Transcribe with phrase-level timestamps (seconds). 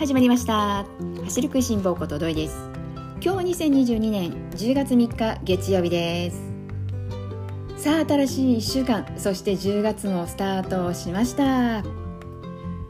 [0.00, 0.86] 始まりました。
[1.24, 2.56] 走る食いしん坊ことどいです。
[3.20, 6.40] 今日は2022年10月3日月曜日です。
[7.76, 11.84] さあ新しい1週間そして10月のスタートしました、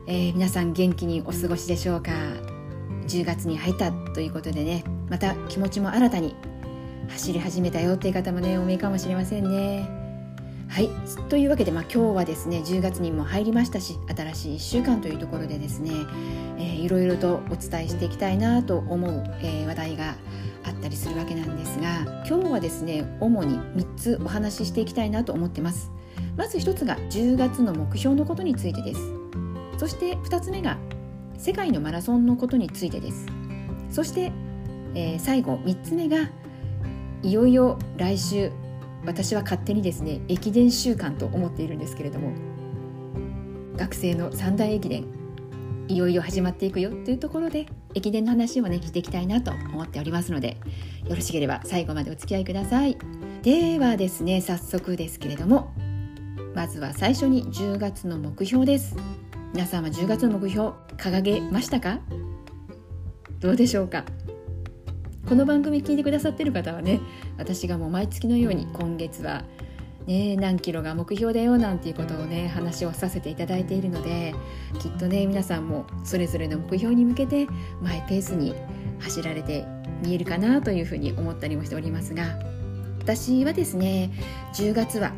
[0.07, 2.13] えー、皆さん元気にお過ごしでしょうか
[3.09, 4.85] ？10月に入ったということでね。
[5.09, 6.37] また気持ちも新たに
[7.09, 10.00] 走り始めたよっていう方もねお見えかもしれませんね。
[10.71, 10.89] はい。
[11.29, 15.91] というわけで、まあ、今日はですね10月にも入りましたし新しい1週間というところでですね、
[16.59, 20.15] えー、いろいろとお伝えしていきたいなと思う、えー、話題が
[20.65, 25.91] あったりするわけなんですが今日はですね主に3つお話ししていきたいなと思ってます。
[26.37, 29.01] まず1つが10月の目標のことについてです。
[29.77, 30.79] そして2つ目が
[31.37, 33.27] 世界のマラソンのことについてです。
[33.91, 34.31] そして、
[34.95, 36.31] えー、最後3つ目が
[37.25, 38.53] いよいよ来週
[39.05, 42.33] 私は勝手にですね駅伝週間と思っているんですけれども
[43.77, 45.05] 学生の三大駅伝
[45.89, 50.59] いよいよ始まっていくよというところで駅伝の話をねしていきたいなと思っておりますので
[51.09, 52.97] よろしければ最後までお付き合いください。
[53.43, 55.73] ではですね早速ですけれども
[56.55, 58.97] まずは最初に10月の目標です。
[59.53, 62.01] 皆さんは10月の目標掲げましたか？
[63.41, 64.05] どうでしょうか？
[65.31, 66.99] この番組聞いてくださってる方はね
[67.39, 69.45] 私がもう毎月のように今月は
[70.05, 74.35] ね、何キロが目標だよなんていうことをね話をさせていただいているので
[74.81, 77.47] きっとね皆さんもそれぞれの目標に向けて
[77.81, 78.57] マイペースに
[78.99, 79.65] 走られて
[80.03, 82.25] 見えるかなというふうに思ったりもしておりますが
[82.99, 84.11] 私はですね
[84.55, 85.13] 10月は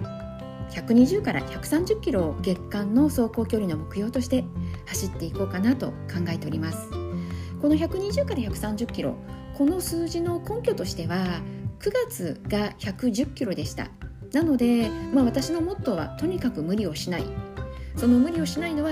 [0.73, 4.45] 120から130キロを月間の走行距離の目標として
[4.85, 6.91] 走っていこうかなと考えております。
[7.63, 9.15] この120から130キロ
[9.63, 11.41] この数字の根拠としては
[11.79, 13.91] 9月が110キロでした。
[14.33, 17.25] なので、まあ、私のモットーはとにかく無理をしない。
[17.95, 18.91] その無理をしないのは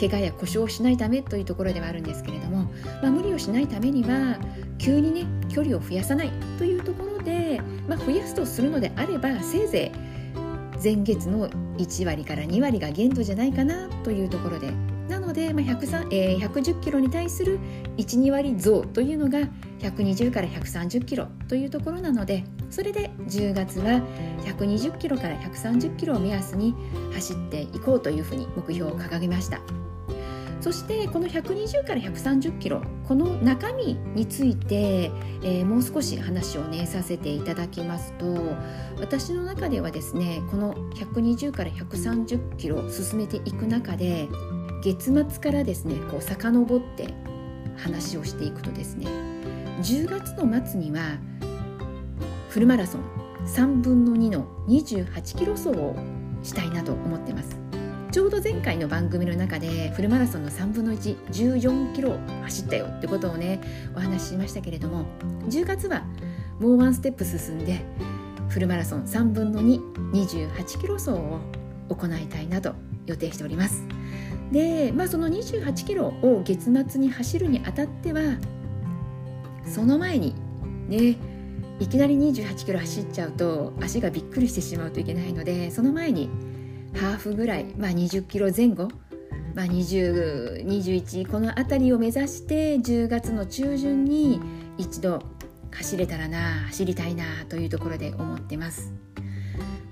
[0.00, 4.38] 怪我や故障をしないためというところではあるんですけれども、まあ、無理をしないためには
[4.78, 6.32] 急にね距離を増やさない。
[6.56, 14.72] というところで、まあ、増やすとするのであればせいぜい前月の1割から2割が限度じゃないかなというところで。
[15.10, 17.58] なので、まあ110キロに対する
[17.98, 19.40] 12割増というのが
[19.80, 24.00] 120から130キロというところなのでそれで10月は
[24.44, 26.74] 120キロから130キロを目安に
[27.12, 29.60] 走っていこうというふうに目標を掲げました。
[30.66, 35.12] そしてこの120から130キロこの中身について、
[35.44, 38.26] えー、もう少し話をねさせていただきますと
[38.98, 44.28] 私の中ではですねこの120から130キロ進めていく中で
[44.82, 47.14] 月末からですねこう遡って
[47.76, 49.35] 話をしていくとですね
[49.82, 51.18] 10月の末には
[52.48, 53.02] フルマラソン
[53.46, 55.94] 3分の2の28キロ走を
[56.42, 57.58] したいなと思ってます。
[58.10, 63.60] ちょうど前回の番組の中でフルマラソンの3分の114キロ走ったよってことをね
[63.94, 65.04] お話ししましたけれども
[65.48, 66.06] 10月は
[66.58, 67.84] もうワンステップ進んで
[68.48, 71.40] フルマラソン3分の228キロ走を
[71.90, 73.82] 行いたいなと予定しております。
[74.50, 78.20] で、まあ、その28キロを月末に走るにあたっては
[79.66, 80.34] その前に
[80.88, 81.16] ね
[81.78, 86.30] いきなり28キロ走っちゃうと足がびっくりしてしまうといけないのでその前に
[86.94, 88.88] ハーフぐらい、まあ、20キロ前後、
[89.54, 94.40] まあ20、21この辺りを目指して10月の中旬に
[94.78, 95.22] 一度
[95.72, 96.38] 走れたらな
[96.68, 98.94] 走りたいなというところで思ってます。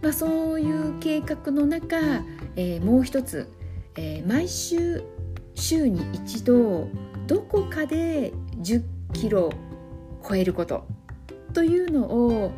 [0.01, 1.99] まあ、そういう計画の中、
[2.57, 3.51] えー、もう一つ
[3.97, 5.03] えー、毎週
[5.55, 6.89] 週に一度
[7.27, 9.51] どこかで10キロ
[10.27, 10.87] 超えること
[11.53, 12.53] というのを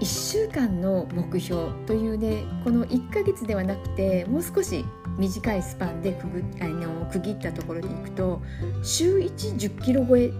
[0.00, 4.84] 1週間の目標というねこの1ヶ月ではなくてもう少し
[5.18, 8.40] 短いスパンでくぐあの区切ったところでいくと
[8.82, 10.30] 週1 10キロ超え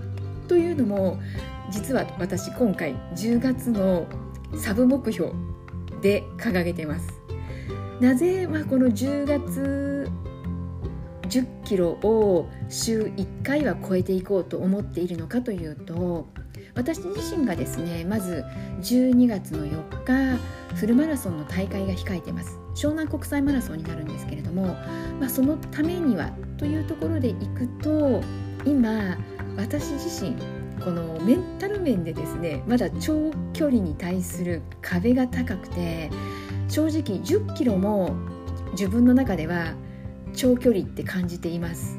[0.49, 1.21] というのも
[1.71, 4.07] 実は私今回10月の
[4.57, 5.33] サブ目標
[6.03, 7.21] で掲げてます。
[8.01, 10.11] なぜ、まあ、この10月
[11.29, 16.27] 10キロを週1回は超えていこうと思っているのかというと
[16.75, 18.45] 私自身がですねまず
[18.83, 20.41] 12月の4日
[20.77, 22.59] フルマラソンの大会が控えてます。
[22.75, 24.77] 湘南国際マラソンになるんですけれども、
[25.19, 28.23] まあ、そのためにはというところでいくと
[28.65, 29.19] 今
[29.57, 30.37] 私自身
[30.83, 36.11] このメンタル面でですねまだ長距離に対する壁が高くて
[36.69, 38.15] 正直10キロも
[38.73, 39.75] 自分の中では
[40.35, 41.99] 長距離って感じています。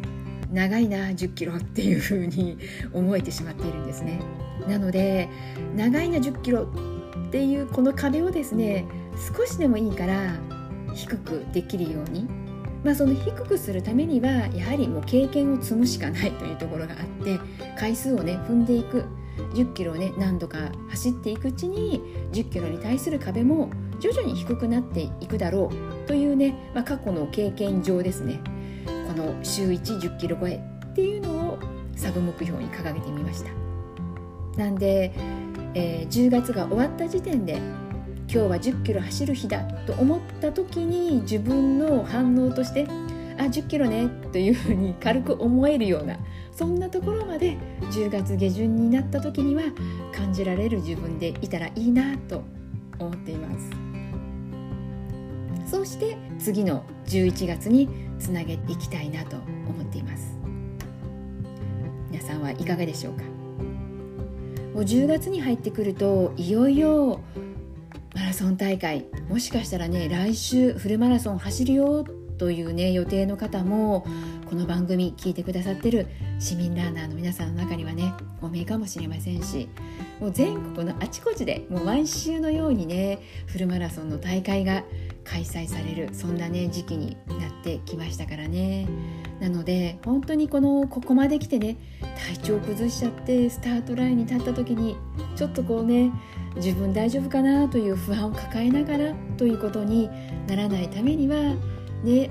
[0.52, 2.58] 長いな1 0キロっていう風に
[2.94, 4.20] 思えてしまっているんですね。
[4.68, 5.30] なので
[5.76, 6.68] 長いな1 0キロ
[7.28, 8.86] っていうこの壁をですね
[9.36, 10.36] 少しでもいいから
[10.94, 12.28] 低くできるように。
[12.84, 17.40] まあ、その低くするためにはやはりもう経験を積むしかない というところがあって
[17.78, 19.06] 回数をね踏んでいく。
[19.54, 22.02] 10キロをね何度か走っていくうちに
[22.32, 23.70] 10キロに対する壁も
[24.00, 28.40] 徐々に低くなっていくだろうというね、まあ、過去の経験上ですね。
[29.12, 31.60] この週1 0キロ超えっていうのを
[31.98, 33.52] サブ目標に掲げてみました。
[34.58, 35.12] なんで、
[35.74, 42.88] えー、10月が終わった時点で今日は10キロ走る日だと思った時に自分の反応として
[43.38, 46.18] あ10キロねというふうに軽く思えるような
[46.54, 47.58] そんなところまで
[47.92, 49.64] 10月下旬になった時には
[50.14, 52.44] 感じられる自分でいたらいいなと
[52.98, 53.91] 思っています。
[55.72, 57.88] そして次の11月に
[58.20, 60.38] つなげていきたいなと思っています。
[62.10, 63.24] 皆さんはいかがでしょうか？
[64.74, 67.22] もう10月に入ってくるといよいよ
[68.14, 72.06] マラソン大会もしかしたらね来週フルマラソン走るよ
[72.38, 74.06] というね予定の方も
[74.50, 76.08] この番組聞いてくださってる
[76.40, 79.70] 市民ランナーの皆さんの中にはねお見えかもしれませんし
[80.20, 84.84] もう全国のあちこちでもう毎週のようにねフルマラソンの大会が
[85.24, 88.88] 開催されるそんなね時期になってきましたからね。
[89.40, 91.78] なので本当にこのここまで来てね
[92.36, 94.96] 体調崩しちゃってスタートラインに立った時に
[95.36, 96.12] ちょっとこうね
[96.56, 100.10] 自分大丈夫かなという不安を抱えながらということに
[100.48, 101.56] ならないためには
[102.04, 102.30] ね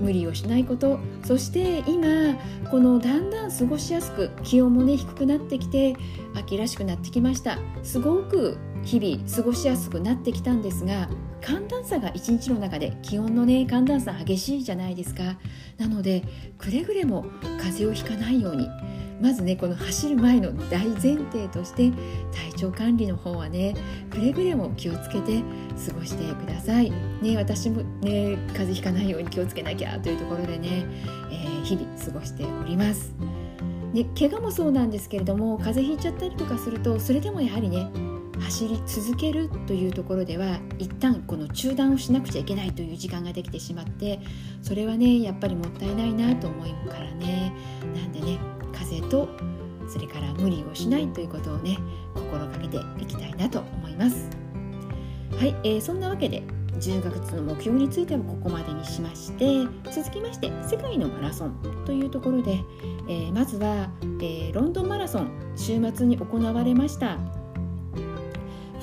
[0.00, 0.98] 無理をしないこと。
[1.24, 2.34] そして今
[2.70, 5.94] このだんだん過ごしやすく気温もね低くなってきて
[6.34, 7.58] 秋らしくなってきました。
[7.82, 15.22] すごく日々過ごしやすくなってきたんですが寒暖差が一日の中で気温のね寒暖差激しいじゃないですか
[15.78, 16.22] なので
[16.58, 17.26] くれぐれも
[17.58, 18.68] 風邪をひかないように
[19.20, 21.92] まずねこの走る前の大前提として
[22.32, 23.74] 体調管理の方はね
[24.10, 25.42] くれぐれも気をつけて
[25.86, 26.90] 過ごしてください。
[27.22, 30.86] ね私もね風邪ひかないように気をつけなきゃというところでね、
[31.30, 33.14] えー、日々過ごしております。
[33.92, 37.90] ね怪我もそうなんですけれども風邪ひいちゃったりとかするとそれでもやはりね
[38.40, 44.20] 走り続けるというところでは一旦この中断をしなくちゃいけないという時間ができてしまって
[44.62, 47.52] それはねやっぱりもったいないなと思いからね。
[47.94, 48.38] なんでね
[48.72, 49.28] 風と
[49.88, 51.76] それから無理をしないということをね
[52.14, 54.30] 心がけていきたいなと思います。
[55.36, 56.42] はい、えー、そんなわけで
[56.78, 62.60] 10月の目標についてはここまでにしまして続きまして世界のマラソンというところで、
[63.08, 67.18] えー、まずは、えー、ロンドンマラソン週末に行われました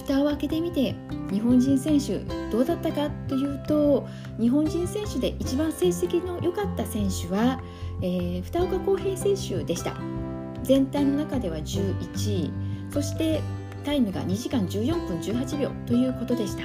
[0.07, 0.95] 蓋を開けてみて
[1.31, 2.19] 日本人選手
[2.49, 4.07] どうだったかというと
[4.39, 7.61] 日本人選手で一番成績の良かった選手は、
[8.01, 9.95] えー、二岡康平選手でした。
[10.63, 12.51] 全体の中では11位。
[12.91, 13.41] そして
[13.83, 16.63] タイムが2時間14分18秒ということでした。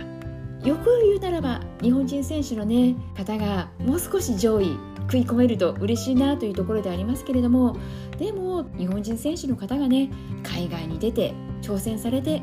[0.67, 7.77] よく言うならば日本人選手の、ね、方がもう少し上位食い込めると嬉しいなというところでありますけれども
[8.17, 10.09] でも日本人選手の方がね
[10.45, 12.43] 海外に出て挑戦されて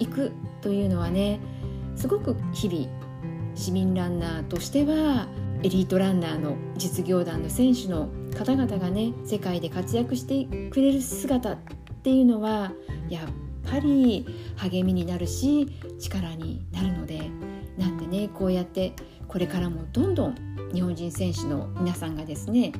[0.00, 1.38] いくというのはね
[1.94, 2.88] すごく日々
[3.54, 5.28] 市民ランナーとしては
[5.62, 11.58] エリートランナーの実業団の選手の方々がね世界で活躍してくれる姿っ
[12.02, 12.72] ていうのは
[13.10, 14.26] やっぱり
[14.56, 15.68] 励みになるし
[16.00, 17.30] 力になるので
[17.76, 18.94] なんでねこうやって
[19.28, 20.34] これからもどんどん
[20.72, 22.72] 日本人選手の皆さんがですね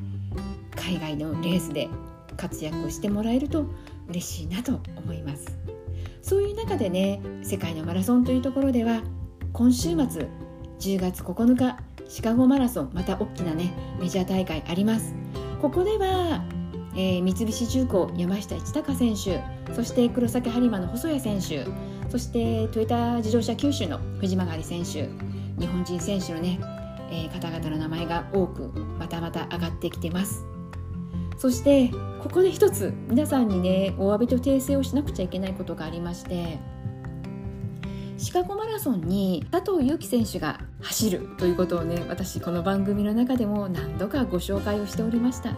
[0.74, 1.88] 海外のレースで
[2.36, 3.66] 活躍してもらえると
[4.08, 5.69] 嬉しいなと思います。
[6.22, 9.02] そういう中でね世界のマラソンというところでは
[9.52, 10.28] 今週末
[10.78, 15.14] 10月9日シカゴマラソンまた大きなねメジャー大会あります。
[15.60, 16.42] ここでは、
[16.94, 21.66] えー、三菱重工山下一貴選手そして黒崎播磨の細谷選手
[22.08, 25.08] そしてトヨタ自動車九州の藤曲選手
[25.60, 26.58] 日本人選手のね、
[27.10, 30.44] えー、方々の名前が多くまたまた上がってきてます。
[31.36, 31.90] そして
[32.22, 36.58] ここで一つ皆さんにねお詫びと訂正をしなくちゃいけないことがありまして
[38.18, 45.54] シカゴマラソンに佐藤悠基選手が走るということをね私この番組の中でも何度かご紹介をしておりました。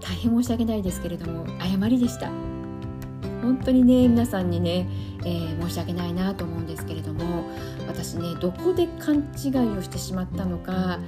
[0.00, 2.30] 大変申し訳ないですけれども誤りでした。
[3.42, 4.88] 本当にね皆さんにね、
[5.24, 7.44] えー、申し訳ないなと思うんですけれども
[7.86, 10.98] 私ねどこで勘違いをしてしまったのか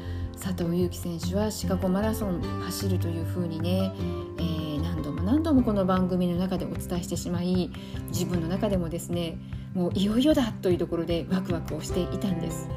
[0.40, 3.92] 佐藤悠基選手はシカゴマラソン走るというふうにね、
[4.38, 7.70] えー、何度も何度もこの番組の中でお伝えしてしまい
[8.08, 9.36] 自分の中でもですね
[9.74, 12.68] もういよいよだというところでワクワクをしていたんです。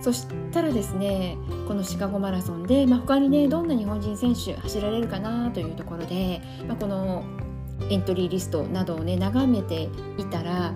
[0.00, 1.36] そしたらですね
[1.68, 7.22] このシカゴマラソンで、まあ、他にねどんな日本人選手走られるかなというところで、まあ、この
[7.88, 10.74] エントリーリストなどをね眺めていたら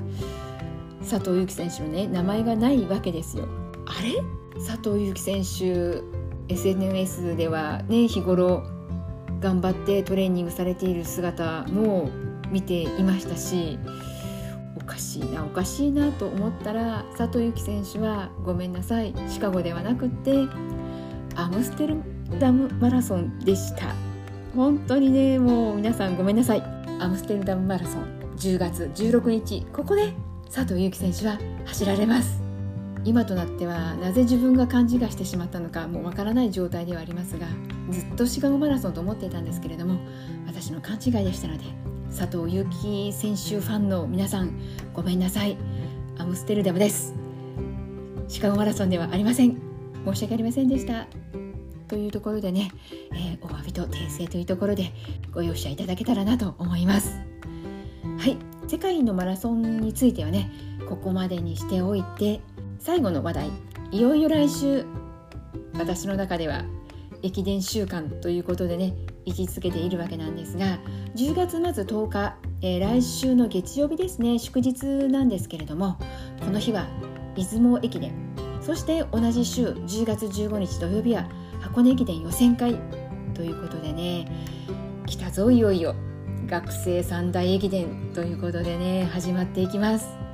[1.00, 3.48] 佐藤悠基選手のね名前がないわけですよ。
[3.86, 4.22] あれ？
[4.56, 6.02] 佐藤悠基選手
[6.48, 8.62] SNS ではね日頃
[9.40, 12.08] 頑張ってトレーニングされている姿も
[12.50, 13.78] 見ていましたし
[14.76, 20.32] おかしいなおかしいなと思ったら佐藤悠基選手はごめんなさいシカゴではなくって
[21.34, 21.96] アムステル
[22.38, 23.94] ダムマラソンでした。
[24.54, 26.62] 本当にねもう皆さんごめんなさい。
[26.98, 28.04] アムステルダムマラソン
[28.38, 30.14] 10月16日ここで
[30.46, 32.45] 佐藤悠基選手は走られます。
[33.06, 37.46] 今となってはなぜ自分が勘違いしてしまったのかもうわからない状態ではありますが
[37.90, 39.98] ずっとシカゴマラソンと思っていたんですけれども
[40.46, 41.64] 私の勘違いでしたので
[42.16, 44.58] 佐藤悠基選手ファンの皆さん
[44.92, 45.56] ごめんなさい。
[46.18, 47.14] アムステルダムです。
[48.28, 49.60] シカゴマラソンではありません。
[50.06, 51.06] 申し訳ありませんでした。
[51.88, 52.70] というところでね、
[53.12, 54.92] えー、お詫びと訂正というところで
[55.32, 57.20] ご容赦いただけたらなと思います。
[58.18, 58.38] はい。
[58.66, 60.50] 世界のマラソンについてはね
[60.88, 62.40] ここまでにしておいて
[62.86, 63.50] 最後の話題
[63.90, 64.86] いよいよ来週
[65.76, 66.64] 私の中では
[67.20, 70.78] 駅伝週間ということでね位置づけているわけなんですが
[71.16, 75.98] 10月まず10日、えー、来週の月曜日ですね祝日なんですけれども
[76.38, 76.86] この日は
[77.34, 78.14] 出雲駅伝。
[78.60, 81.28] そして同じ週10月15日土曜日は
[81.60, 82.78] 箱根駅伝予選会
[83.34, 84.30] ということでね
[85.06, 85.96] 来たぞいよいよ。
[86.46, 90.25] 学生三大駅伝ということでね始まっていきます。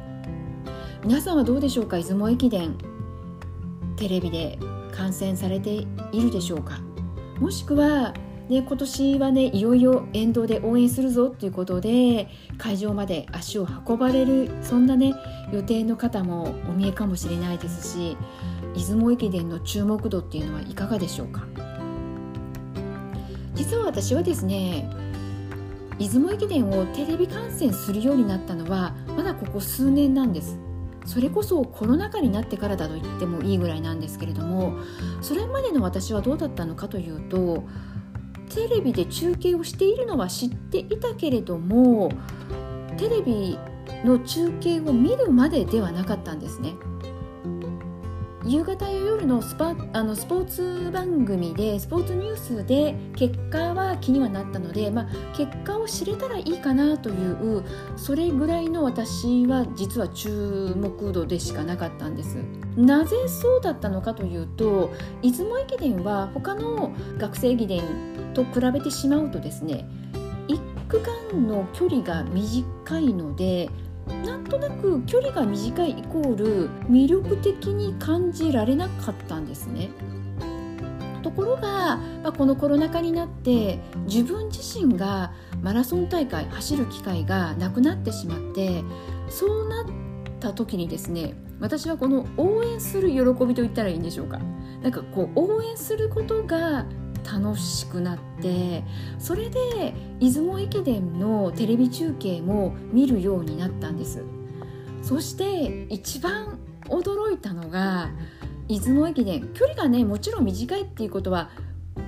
[1.05, 2.77] 皆さんはどうでしょうか出雲駅伝
[3.97, 4.57] テレビで
[4.93, 6.79] 観戦されているでしょうか？
[7.41, 8.13] もしくは、
[8.49, 15.13] ね、今年はねいよいよ沿道で応援するぞということで会場まで足を運ばれるそんなね
[15.53, 18.17] 予定の方もお見えかもしれないですし
[18.77, 21.45] 出雲駅伝の注目度っていうのはいかがでしょうか？
[23.55, 24.89] 実は私はですね
[25.99, 30.61] 出雲駅伝をテレビ観戦するようになったのはまだここ数年なんです。
[31.05, 34.75] それこそコロナ禍になってからだと言ってもいいぐらいなんですけれども
[35.21, 37.65] それまでの私はどうだったのかというと
[38.55, 42.11] テレビで中継をしているのは知っていたけれども
[42.99, 43.59] テレビ
[44.05, 46.75] の中継を見るまでではなかったんですね。
[48.45, 57.65] 夕方や夜のスパあのスポーツ番組でスポーツニュースで結果は気にはなったので、まあ、結果を知れたらいいかなという
[57.97, 62.37] それぐらいの私は実は注目度でしかなかったんです。
[62.77, 67.83] なぜそうだったのかというと出雲駅伝は他の学生駅伝
[68.35, 69.87] と比べてしまうとですね
[70.49, 73.69] 1区間の距離が短いので
[74.25, 79.91] なんとなく距離が短いイコール魅力的に感じられなかったんですね。
[81.23, 85.33] ところが、まあ、このコロナ禍になって自分自身が
[85.63, 88.83] マラソン大会走る機会がなくなってしまって
[89.29, 89.87] そうなっ
[90.41, 94.39] た時にですね私はこの応援する喜びと言ったらいいんでしょうか
[94.83, 96.87] なんかこう応援することが
[97.33, 98.85] 楽しくなって
[99.19, 104.23] それで出雲駅伝のテレビ中継も見るようになったんです。
[105.03, 106.59] そして一番
[106.89, 108.11] 驚いたのが
[108.69, 109.49] 出雲駅伝。
[109.55, 111.51] 距離がねもちろん短いっていうことは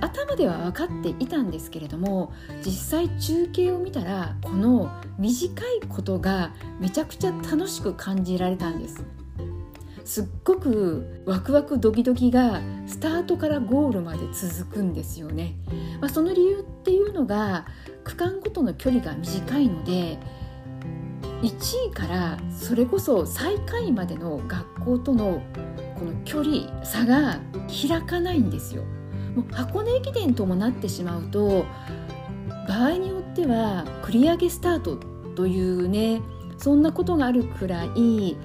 [0.01, 2.33] 頭では分かっていたんですけれども
[2.65, 9.03] 実際中継を見たらこの短いことがめちゃくちゃ楽しく感じられたんです。
[10.05, 15.55] すっごくワクワクドキドキがスタートからゴールまで続くんですよね、
[15.99, 17.65] まあ、その理由っていうのが
[18.03, 20.19] 区間ごとの距離が短いので
[21.41, 25.41] 1位からそれこそ最下位までの学校との
[25.97, 28.83] この距離差が開かないんですよ。
[29.35, 31.65] もう箱根駅伝ともなってしまうと
[32.67, 34.97] 場合によっては繰り上げスタート
[35.35, 36.21] というね
[36.57, 38.37] そんなことがあるくらい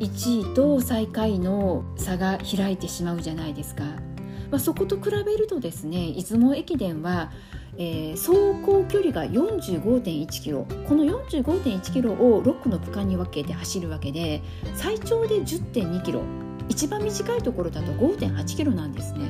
[0.00, 3.84] 1位と最下位の差が開いてしまうじゃないですか、
[4.50, 7.30] まあ、そこと比べるとですね出雲駅伝は、
[7.76, 8.32] えー、走
[8.64, 10.66] 行距離が45.1キロ。
[10.88, 14.42] この45.1キロを6区の区間に分けて走るわけで
[14.74, 16.22] 最長で10.2キロ。
[16.68, 19.28] 一番短いところだと5.8キロなんですね。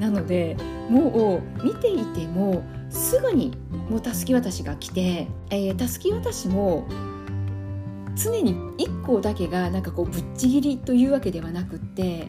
[0.00, 0.56] なので
[0.90, 3.52] もう見ていてもすぐに
[3.88, 5.28] もうたすき渡しが来て
[5.78, 6.88] たすき渡しも
[8.14, 12.28] 常に1個だけがなんかこうぶっちぎりというわけではなくって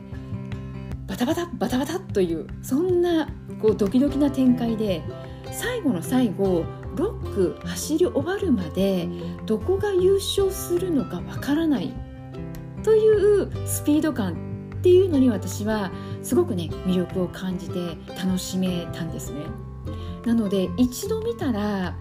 [1.08, 3.30] バタバタバタバタというそんな
[3.62, 5.04] こうドキドキな展開で
[5.52, 6.63] 最後の最後
[6.96, 9.08] 6区走り終わるまで
[9.46, 11.94] どこが優勝するのかわからない
[12.84, 14.34] というスピード感
[14.78, 19.46] っていうのに私はすごくね魅力を感じて楽しめたんですね。
[20.25, 21.96] なので一度見たら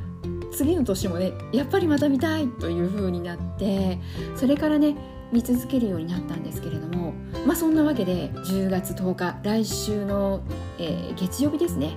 [0.53, 3.99] 次の年もねやっぱりまた見たいという風になって
[4.37, 4.97] それからね
[5.33, 7.15] 見続けるようになったんですけれども
[7.47, 10.43] まあそんなわけで10月10日来週の、
[10.79, 11.97] えー、月曜日ですね。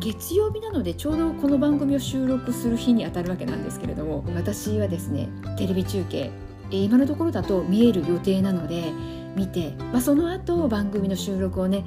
[0.00, 6.30] 月曜日なのでちょうどこの番組を収録する日にあたるわけなんですけれども私はですねテレビ中継
[6.70, 8.92] 今のところだと見える予定なので
[9.34, 11.84] 見て、まあ、その後番組の収録をね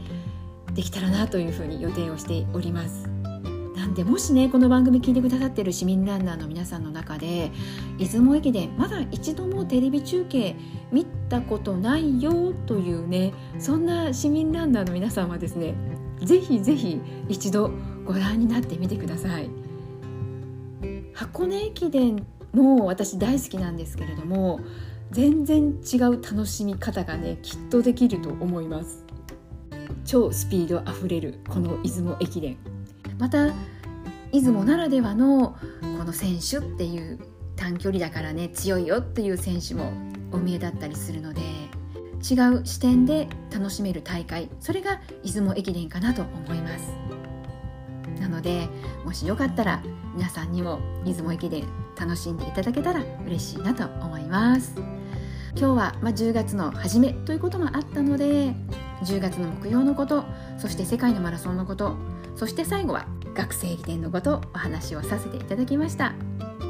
[0.74, 3.21] できたらなというふうに予定をしております。
[3.82, 7.52] なんでもしねこの番組聞いてくださってる市民ランナーの皆さんの中で
[7.98, 10.56] 出雲駅伝まだ一度もテレビ中継
[10.92, 15.74] 見たことないよというねそんな市民ランナーの皆さんはですね
[16.20, 17.72] ぜひぜひ一度
[18.06, 19.50] ご覧になってみてください。
[21.16, 22.24] 箱根駅伝
[22.54, 24.60] も私大好きなんですけれども
[25.10, 29.04] 全然違う楽しみ方がねきっとできると思います。
[30.06, 32.58] 超スピードあふれるこの出雲駅伝。
[33.18, 33.54] また
[34.32, 37.20] 出雲ならではのこの選手っていう
[37.56, 39.92] 短距離だからね強いよっていう選手も
[40.32, 41.42] お見えだったりするので
[42.22, 46.92] 違う視点で楽しめる大会それが出雲駅伝かなと思います。
[48.20, 48.68] なので
[49.04, 49.82] もしよかったら
[50.16, 51.66] 皆さんにも出雲駅伝
[52.00, 54.76] 楽しんでいただけたら嬉しいなと思います。
[55.56, 58.56] 今日は、まあ、10月の初めということもあったので
[59.04, 60.24] 10月の目標のこと
[60.58, 61.96] そして世界のマラソンのこと
[62.36, 63.06] そして最後は
[63.42, 66.14] 学生駅伝のことお話をさせていただきました。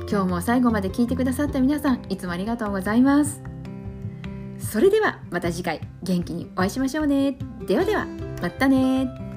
[0.09, 3.41] 今日も最後まで聞いてくださった皆さんいつもありがとうございます。
[4.57, 7.37] それではまた次回元気にお会いしましょうね。
[7.67, 8.05] ではでは
[8.41, 9.30] またね。